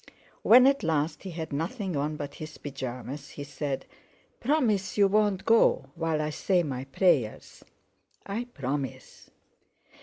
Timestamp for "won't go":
5.07-5.91